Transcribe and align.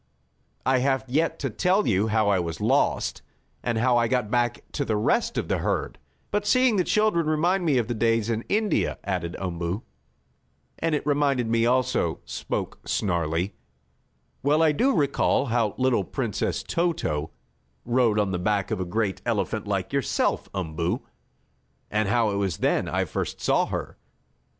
"I 0.65 0.79
have 0.79 1.05
yet 1.07 1.37
to 1.41 1.51
tell 1.51 1.85
you 1.85 2.07
how 2.07 2.27
I 2.27 2.39
was 2.39 2.59
lost, 2.59 3.21
and 3.61 3.77
how 3.77 3.97
I 3.97 4.07
got 4.07 4.31
back 4.31 4.63
to 4.71 4.83
the 4.83 4.95
rest 4.97 5.37
of 5.37 5.47
the 5.47 5.59
herd. 5.59 5.99
But 6.31 6.47
seeing 6.47 6.77
the 6.77 6.83
children 6.83 7.27
remind 7.27 7.65
me 7.65 7.77
of 7.77 7.87
the 7.87 7.93
days 7.93 8.27
in 8.27 8.43
India," 8.49 8.97
added 9.03 9.35
Umboo. 9.39 9.83
"And 10.79 10.95
it 10.95 11.05
reminded 11.05 11.49
me 11.51 11.67
also," 11.67 12.19
spoke 12.25 12.79
Snarlie. 12.83 13.53
"Well 14.41 14.73
do 14.73 14.89
I 14.91 14.95
recall 14.97 15.45
how 15.53 15.75
little 15.77 16.03
Princess 16.03 16.63
Toto 16.63 17.29
rode 17.85 18.17
on 18.17 18.31
the 18.31 18.39
back 18.39 18.71
of 18.71 18.79
a 18.79 18.85
great 18.85 19.21
elephant 19.23 19.67
like 19.67 19.93
yourself, 19.93 20.49
Umboo, 20.55 21.03
and 21.91 22.09
how 22.09 22.31
it 22.31 22.37
was 22.37 22.57
then 22.57 22.89
I 22.89 23.05
first 23.05 23.39
saw 23.39 23.67
her. 23.67 23.97